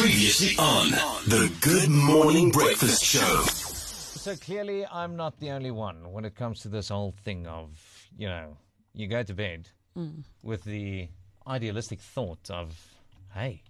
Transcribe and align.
Previously 0.00 0.56
on 0.58 0.90
the 1.26 1.52
Good 1.60 1.88
Morning 1.88 2.52
Breakfast 2.52 3.04
Show. 3.04 3.42
So 3.42 4.36
clearly, 4.36 4.86
I'm 4.86 5.16
not 5.16 5.40
the 5.40 5.50
only 5.50 5.72
one 5.72 6.12
when 6.12 6.24
it 6.24 6.36
comes 6.36 6.60
to 6.60 6.68
this 6.68 6.90
whole 6.90 7.14
thing 7.24 7.48
of, 7.48 7.70
you 8.16 8.28
know, 8.28 8.56
you 8.94 9.08
go 9.08 9.24
to 9.24 9.34
bed 9.34 9.68
mm. 9.96 10.22
with 10.40 10.62
the 10.62 11.08
idealistic 11.48 12.00
thought 12.00 12.48
of, 12.48 12.76
hey, 13.34 13.62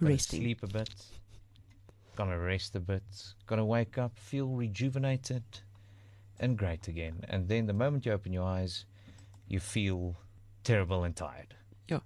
gonna 0.00 0.14
Resting. 0.14 0.40
sleep 0.40 0.64
a 0.64 0.66
bit, 0.66 0.90
gonna 2.16 2.40
rest 2.40 2.74
a 2.74 2.80
bit, 2.80 3.04
gonna 3.46 3.64
wake 3.64 3.98
up, 3.98 4.18
feel 4.18 4.48
rejuvenated 4.48 5.44
and 6.40 6.58
great 6.58 6.88
again. 6.88 7.24
And 7.28 7.46
then 7.46 7.66
the 7.66 7.72
moment 7.72 8.04
you 8.04 8.10
open 8.10 8.32
your 8.32 8.44
eyes, 8.44 8.84
you 9.46 9.60
feel 9.60 10.16
terrible 10.64 11.04
and 11.04 11.14
tired. 11.14 11.54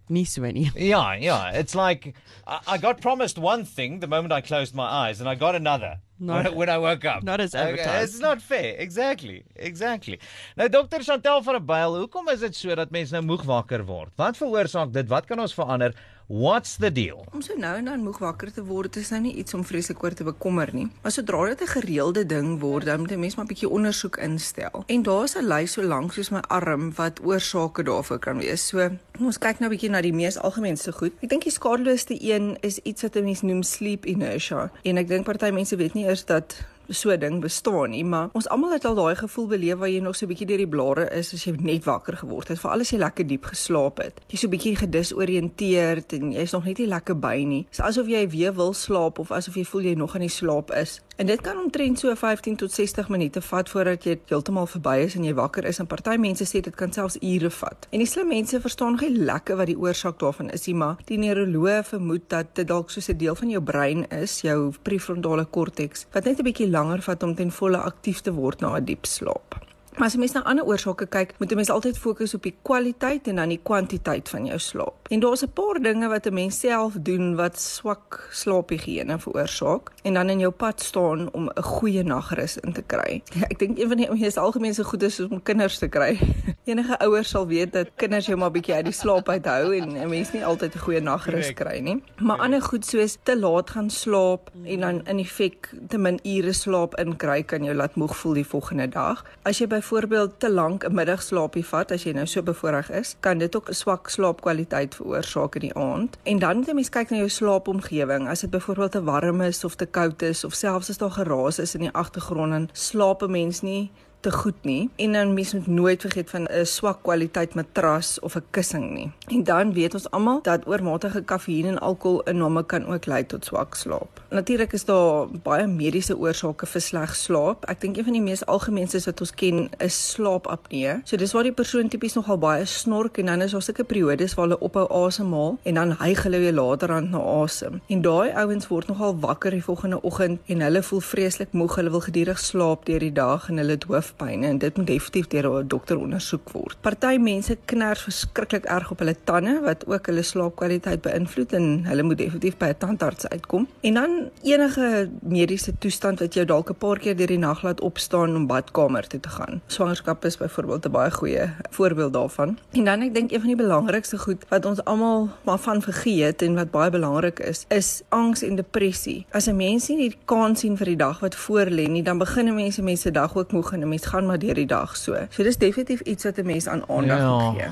Nie 0.08 0.24
so. 0.24 0.42
Yeah, 0.76 1.14
yeah. 1.14 1.50
It's 1.50 1.74
like 1.74 2.14
I, 2.46 2.60
I 2.66 2.78
got 2.78 3.00
promised 3.00 3.38
one 3.38 3.64
thing 3.64 4.00
the 4.00 4.06
moment 4.06 4.32
I 4.32 4.40
closed 4.40 4.74
my 4.74 4.84
eyes, 4.84 5.20
and 5.20 5.28
I 5.28 5.34
got 5.34 5.54
another 5.54 5.98
Not- 6.18 6.42
when, 6.44 6.52
I- 6.52 6.56
when 6.56 6.68
I 6.68 6.78
woke 6.78 7.04
up. 7.04 7.22
not 7.22 7.40
as 7.40 7.54
Okay, 7.54 7.62
advertised. 7.62 8.08
It's 8.14 8.18
not 8.20 8.40
fair. 8.42 8.74
Exactly. 8.78 9.44
Exactly. 9.54 10.18
Nou 10.56 10.68
Dr. 10.68 11.00
Chantel 11.02 11.42
van 11.42 11.52
der 11.54 11.64
Byl, 11.64 11.96
hoekom 11.98 12.28
is 12.28 12.38
dit 12.40 12.54
so 12.56 12.74
dat 12.74 12.90
mense 12.90 13.12
nou 13.12 13.24
moeg 13.24 13.42
wakker 13.44 13.84
word? 13.84 14.12
Wat 14.16 14.36
veroorsaak 14.36 14.92
dit? 14.92 15.08
Wat 15.08 15.26
kan 15.26 15.38
ons 15.40 15.54
verander? 15.54 15.94
What's 16.28 16.76
the 16.76 16.90
deal? 16.92 17.24
Om 17.32 17.40
so 17.42 17.54
nou 17.54 17.76
en 17.78 17.84
dan 17.84 18.00
moeg 18.02 18.18
wakker 18.18 18.50
te 18.52 18.64
word 18.64 18.96
is 18.96 19.10
nou 19.10 19.20
nie 19.22 19.34
iets 19.38 19.54
om 19.54 19.62
vreeslik 19.64 20.02
oor 20.02 20.10
te 20.14 20.24
bekommer 20.24 20.68
nie. 20.74 20.88
Maar 21.02 21.12
sodra 21.12 21.44
dit 21.54 21.60
'n 21.62 21.66
gereelde 21.66 22.26
ding 22.26 22.58
word, 22.60 22.84
dan 22.84 23.00
moet 23.00 23.12
'n 23.12 23.20
mens 23.20 23.36
maar 23.36 23.44
'n 23.44 23.48
bietjie 23.48 23.68
ondersoek 23.68 24.16
instel. 24.16 24.82
En 24.88 25.02
daar's 25.02 25.36
'n 25.36 25.46
lys 25.46 25.72
so 25.72 25.82
lank 25.82 26.12
soos 26.12 26.30
my 26.30 26.40
arm 26.48 26.92
wat 26.94 27.20
oorsake 27.22 27.82
daarvoor 27.84 28.18
kan 28.18 28.38
wees. 28.38 28.66
So 28.66 28.90
ons 29.20 29.38
kyk 29.38 29.58
nou 29.60 29.70
'n 29.70 29.76
bietjie 29.76 29.90
na 29.90 30.00
die 30.00 30.12
mees 30.12 30.36
algemeenste 30.38 30.92
goed. 30.92 31.12
Ek 31.22 31.28
dink 31.28 31.42
die 31.44 31.52
skadeloosste 31.52 32.16
een 32.20 32.56
is 32.60 32.78
iets 32.78 33.02
wat 33.02 33.14
'n 33.16 33.24
mens 33.24 33.42
noem 33.42 33.62
sleep 33.62 34.04
inertia. 34.06 34.70
En 34.84 34.96
ek 34.96 35.08
dink 35.08 35.24
party 35.24 35.50
mense 35.50 35.76
weet 35.76 35.94
nie 35.94 36.05
eers 36.06 36.24
dat 36.24 36.56
so 36.88 37.10
'n 37.10 37.18
ding 37.18 37.40
bestaan 37.40 37.90
nie, 37.90 38.04
maar 38.04 38.28
ons 38.32 38.48
almal 38.48 38.72
het 38.72 38.84
al 38.84 38.94
daai 38.94 39.14
gevoel 39.14 39.46
beleef 39.46 39.76
waar 39.76 39.90
jy 39.90 40.00
nog 40.00 40.16
so 40.16 40.24
'n 40.24 40.28
bietjie 40.28 40.46
deur 40.46 40.56
die 40.56 40.68
blare 40.68 41.10
is 41.10 41.32
as 41.34 41.44
jy 41.44 41.56
net 41.58 41.84
wakker 41.84 42.16
geword 42.16 42.48
het, 42.48 42.58
veral 42.58 42.80
as 42.80 42.90
jy 42.90 42.98
lekker 42.98 43.26
diep 43.26 43.44
geslaap 43.44 43.98
het. 43.98 44.20
Jy 44.28 44.38
so 44.38 44.46
'n 44.46 44.50
bietjie 44.50 44.76
gedisoriënteerd 44.76 46.12
en 46.12 46.32
jy's 46.32 46.52
nog 46.52 46.64
net 46.64 46.78
nie 46.78 46.86
lekker 46.86 47.18
by 47.18 47.44
nie. 47.44 47.66
Dis 47.70 47.80
asof 47.80 48.06
jy 48.06 48.28
weer 48.28 48.54
wil 48.54 48.72
slaap 48.72 49.18
of 49.18 49.30
asof 49.30 49.54
jy 49.54 49.64
voel 49.64 49.82
jy 49.82 49.94
nog 49.94 50.14
in 50.14 50.20
die 50.20 50.28
slaap 50.28 50.70
is. 50.70 51.00
En 51.16 51.26
dit 51.26 51.40
kan 51.40 51.56
omtrent 51.56 51.98
so 51.98 52.14
15 52.14 52.56
tot 52.56 52.72
60 52.72 53.08
minute 53.08 53.40
vat 53.40 53.70
voordat 53.72 54.04
jy 54.04 54.18
heeltemal 54.28 54.66
verby 54.68 54.98
is 55.06 55.14
en 55.16 55.24
jy 55.24 55.32
wakker 55.38 55.64
is. 55.64 55.78
En 55.80 55.88
party 55.88 56.18
mense 56.20 56.44
sê 56.44 56.60
dit 56.60 56.74
kan 56.76 56.92
selfs 56.92 57.16
ure 57.24 57.48
vat. 57.50 57.86
En 57.88 58.02
die 58.02 58.08
slim 58.08 58.28
mense 58.28 58.60
verstaan 58.60 58.98
nie 59.00 59.14
lekker 59.16 59.56
wat 59.56 59.70
die 59.70 59.78
oorsaak 59.80 60.18
daarvan 60.20 60.52
is 60.52 60.66
nie, 60.68 60.74
maar 60.76 61.00
die 61.08 61.16
neuroloë 61.22 61.78
vermoed 61.88 62.28
dat 62.28 62.52
dit 62.60 62.68
dalk 62.68 62.92
soos 62.92 63.08
'n 63.08 63.16
deel 63.16 63.34
van 63.34 63.48
jou 63.48 63.62
brein 63.62 64.04
is, 64.10 64.40
jou 64.40 64.74
prefrontale 64.82 65.44
korteks, 65.44 66.06
wat 66.12 66.24
net 66.24 66.38
'n 66.38 66.44
bietjie 66.44 66.68
langer 66.70 67.00
vat 67.02 67.22
om 67.22 67.34
ten 67.34 67.50
volle 67.50 67.78
aktief 67.78 68.20
te 68.20 68.32
word 68.32 68.60
na 68.60 68.76
'n 68.76 68.84
diep 68.84 69.06
slaap. 69.06 69.56
Maar 69.96 70.06
as 70.06 70.12
jy 70.12 70.18
mens 70.20 70.32
na 70.32 70.42
ander 70.44 70.66
oorsake 70.68 71.06
kyk, 71.06 71.30
moet 71.38 71.52
'n 71.52 71.54
mens 71.56 71.70
altyd 71.70 71.98
fokus 71.98 72.34
op 72.34 72.42
die 72.42 72.54
kwaliteit 72.62 73.28
en 73.28 73.36
dan 73.36 73.48
die 73.48 73.60
kwantiteit 73.62 74.28
van 74.28 74.44
jou 74.44 74.58
slaap. 74.58 75.05
En 75.08 75.20
daar's 75.20 75.42
'n 75.42 75.52
paar 75.52 75.80
dinge 75.82 76.08
wat 76.08 76.26
'n 76.26 76.34
mens 76.34 76.58
self 76.58 76.94
doen 77.00 77.36
wat 77.36 77.60
swak 77.60 78.28
slaaphigiëne 78.32 79.18
veroorsaak 79.18 79.90
en 80.02 80.14
dan 80.14 80.28
in 80.28 80.38
jou 80.38 80.52
pad 80.52 80.82
staan 80.82 81.32
om 81.32 81.50
'n 81.54 81.62
goeie 81.62 82.02
nagrus 82.02 82.56
in 82.56 82.72
te 82.72 82.82
kry. 82.82 83.22
Ek 83.48 83.58
dink 83.58 83.78
een 83.78 83.88
van 83.88 83.96
die 83.96 84.10
mees 84.10 84.36
algemene 84.36 84.84
goedes 84.84 85.20
is 85.20 85.28
om 85.28 85.42
kinders 85.42 85.78
te 85.78 85.88
kry. 85.88 86.18
Enige 86.64 86.98
ouers 86.98 87.28
sal 87.28 87.46
weet 87.46 87.72
dat 87.72 87.88
kinders 87.94 88.26
jou 88.26 88.38
maar 88.38 88.50
bietjie 88.50 88.74
uit 88.74 88.84
die 88.84 88.92
slaap 88.92 89.28
uithou 89.28 89.76
en 89.76 89.96
'n 89.96 90.08
mens 90.08 90.32
nie 90.32 90.44
altyd 90.44 90.74
'n 90.74 90.78
goeie 90.78 91.00
nagrus 91.00 91.52
kry 91.52 91.78
nie. 91.78 92.02
Maar 92.18 92.38
ander 92.38 92.62
goed 92.62 92.86
soos 92.86 93.16
te 93.22 93.38
laat 93.38 93.70
gaan 93.70 93.90
slaap 93.90 94.50
en 94.64 94.80
dan 94.80 95.06
in 95.06 95.18
effek 95.18 95.70
te 95.88 95.98
min 95.98 96.18
ure 96.22 96.52
slaap 96.52 96.98
inkry 96.98 97.42
kan 97.42 97.64
jou 97.64 97.74
laat 97.74 97.94
moeg 97.94 98.16
voel 98.16 98.32
die 98.32 98.46
volgende 98.46 98.88
dag. 98.88 99.24
As 99.42 99.58
jy 99.58 99.66
byvoorbeeld 99.66 100.40
te 100.40 100.50
lank 100.50 100.84
'n 100.84 100.94
middagslaapie 100.94 101.64
vat 101.64 101.92
as 101.92 102.02
jy 102.02 102.12
nou 102.12 102.26
so 102.26 102.42
bevoorreg 102.42 102.90
is, 102.90 103.16
kan 103.20 103.38
dit 103.38 103.56
ook 103.56 103.68
'n 103.68 103.74
swak 103.74 104.08
slaapkwaliteit 104.08 104.95
veroorsaak 104.96 105.54
in 105.60 105.68
die 105.68 105.74
aand. 105.74 106.18
En 106.22 106.38
dan 106.38 106.56
moet 106.56 106.70
jy 106.70 106.74
mens 106.74 106.92
kyk 106.94 107.12
na 107.12 107.20
jou 107.22 107.28
slaapomgewing. 107.28 108.28
As 108.28 108.44
dit 108.44 108.50
byvoorbeeld 108.50 108.96
te 108.96 109.02
warm 109.04 109.40
is 109.46 109.64
of 109.64 109.76
te 109.76 109.86
koud 109.86 110.22
is 110.22 110.44
of 110.44 110.54
selfs 110.54 110.90
as 110.90 110.98
daar 111.02 111.14
geraas 111.16 111.58
is 111.62 111.74
in 111.74 111.86
die 111.86 111.94
agtergrond, 111.94 112.52
dan 112.52 112.68
slaap 112.72 113.22
'n 113.22 113.30
mens 113.30 113.62
nie 113.62 113.90
te 114.26 114.32
goed 114.32 114.64
nie 114.66 114.88
en 114.96 115.12
dan 115.12 115.34
mens 115.34 115.52
moet 115.54 115.66
nooit 115.66 116.00
vergeet 116.00 116.30
van 116.30 116.46
'n 116.50 116.66
swak 116.66 116.98
kwaliteit 117.02 117.54
matras 117.54 118.20
of 118.20 118.34
'n 118.36 118.44
kussing 118.50 118.90
nie. 118.90 119.10
En 119.26 119.44
dan 119.44 119.72
weet 119.72 119.94
ons 119.94 120.10
almal 120.10 120.42
dat 120.42 120.66
oormatige 120.66 121.22
kafeïen 121.22 121.66
en 121.66 121.78
alkoholinname 121.78 122.66
kan 122.66 122.86
ook 122.86 123.06
lei 123.06 123.26
tot 123.26 123.44
swak 123.44 123.74
slaap. 123.74 124.20
Natuurlik 124.30 124.72
is 124.72 124.84
daar 124.84 125.26
baie 125.42 125.66
mediese 125.66 126.18
oorsake 126.18 126.66
vir 126.66 126.80
sleg 126.80 127.14
slaap. 127.16 127.64
Ek 127.64 127.80
dink 127.80 127.96
een 127.96 128.04
van 128.04 128.12
die 128.12 128.22
mees 128.22 128.46
algemeenste 128.46 129.00
wat 129.04 129.20
ons 129.20 129.34
ken 129.34 129.70
is 129.78 130.10
slaapapnee. 130.10 131.00
So 131.04 131.16
dis 131.16 131.32
waar 131.32 131.42
die 131.42 131.52
persoon 131.52 131.88
tipies 131.88 132.14
nogal 132.14 132.38
baie 132.38 132.64
snork 132.64 133.18
en 133.18 133.26
dan 133.26 133.40
is 133.42 133.50
daar 133.50 133.62
sulke 133.62 133.84
periodes 133.84 134.34
waar 134.34 134.46
hulle 134.46 134.60
ophou 134.60 134.86
asemhaal 135.06 135.58
en 135.62 135.74
dan 135.74 135.96
hyg 135.98 136.22
hulle 136.22 136.38
weer 136.38 136.52
later 136.52 136.90
aan 136.92 137.10
na 137.10 137.18
asem. 137.18 137.80
En 137.86 138.02
daai 138.02 138.30
ouens 138.30 138.68
word 138.68 138.86
nogal 138.86 139.18
wakker 139.20 139.50
die 139.50 139.64
volgende 139.64 140.02
oggend 140.02 140.40
en 140.46 140.60
hulle 140.60 140.82
voel 140.82 141.00
vreeslik 141.00 141.52
moeg. 141.52 141.74
Hulle 141.74 141.90
wil 141.90 142.00
gedurig 142.00 142.38
slaap 142.38 142.86
deur 142.86 142.98
die 142.98 143.12
dag 143.12 143.48
en 143.48 143.56
hulle 143.56 143.70
het 143.70 143.84
hoofpyn 143.84 144.15
en 144.18 144.58
dit 144.58 144.76
moet 144.76 144.86
definitief 144.86 145.26
deur 145.26 145.62
'n 145.62 145.68
dokter 145.68 145.98
ondersoek 145.98 146.50
word. 146.50 146.76
Party 146.80 147.16
mense 147.16 147.56
kners 147.64 148.02
verskriklik 148.02 148.64
erg 148.64 148.90
op 148.90 148.98
hulle 148.98 149.16
tande 149.24 149.60
wat 149.60 149.86
ook 149.86 150.06
hulle 150.06 150.22
slaapkwaliteit 150.22 151.00
beïnvloed 151.02 151.52
en 151.52 151.84
hulle 151.84 152.02
moet 152.02 152.18
definitief 152.18 152.56
by 152.56 152.66
'n 152.66 152.78
tandarts 152.78 153.28
uitkom. 153.28 153.68
En 153.80 153.94
dan 153.94 154.30
enige 154.42 155.10
mediese 155.20 155.78
toestand 155.78 156.18
wat 156.18 156.34
jou 156.34 156.46
dalk 156.46 156.70
'n 156.70 156.74
paar 156.74 156.98
keer 156.98 157.16
deur 157.16 157.26
die 157.26 157.38
nag 157.38 157.62
laat 157.62 157.80
opstaan 157.80 158.36
om 158.36 158.46
badkamer 158.46 159.06
toe 159.06 159.20
te 159.20 159.28
gaan. 159.28 159.60
Swangerskap 159.66 160.24
is 160.24 160.36
byvoorbeeld 160.36 160.86
'n 160.86 160.90
baie 160.90 161.10
goeie 161.10 161.50
voorbeeld 161.70 162.12
daarvan. 162.12 162.58
En 162.72 162.84
dan 162.84 163.00
ek 163.00 163.14
dink 163.14 163.30
een 163.30 163.38
van 163.38 163.48
die 163.48 163.56
belangrikste 163.56 164.18
goed 164.18 164.44
wat 164.48 164.64
ons 164.64 164.84
almal 164.84 165.28
maar 165.44 165.58
van 165.58 165.82
vergeet 165.82 166.42
en 166.42 166.54
wat 166.54 166.70
baie 166.70 166.90
belangrik 166.90 167.38
is, 167.38 167.64
is 167.68 168.02
angs 168.08 168.42
en 168.42 168.54
depressie. 168.54 169.26
As 169.30 169.46
'n 169.46 169.56
mens 169.56 169.88
nie 169.88 169.96
die 169.96 170.16
kans 170.24 170.60
sien 170.60 170.76
vir 170.76 170.86
die 170.86 170.96
dag 170.96 171.20
wat 171.20 171.34
voor 171.34 171.66
lê 171.66 171.88
nie, 171.88 172.02
dan 172.02 172.18
begin 172.18 172.48
'n 172.48 172.54
mens 172.54 172.78
'n 172.78 172.84
mens 172.84 173.00
se 173.00 173.10
dag 173.10 173.36
ook 173.36 173.52
moeg 173.52 173.72
en 173.72 173.80
'n 173.80 173.88
mens 173.96 174.06
gaan 174.06 174.26
maar 174.26 174.38
deur 174.38 174.54
die 174.54 174.66
dag 174.66 174.96
so. 174.96 175.26
So 175.30 175.42
dis 175.42 175.56
definitief 175.56 176.00
iets 176.00 176.24
wat 176.24 176.38
'n 176.38 176.46
mens 176.46 176.66
aan 176.66 176.82
aandag 176.88 177.20
moet 177.20 177.62
gee. 177.62 177.70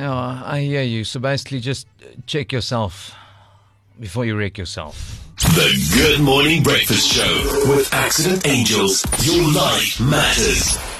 yeah, 0.00 0.54
I 0.56 0.66
hear 0.68 0.84
you. 0.84 1.04
So 1.04 1.20
basically, 1.20 1.60
just 1.60 1.86
check 2.24 2.50
yourself 2.50 3.14
before 3.98 4.26
you 4.26 4.36
wreck 4.38 4.56
yourself. 4.56 4.96
The 5.36 5.68
Good 5.92 6.20
Morning 6.20 6.62
Breakfast 6.62 7.12
Show 7.12 7.74
with 7.76 7.92
Accident 7.92 8.46
Angels. 8.46 9.04
Your 9.22 9.42
life 9.52 10.00
matters. 10.02 10.95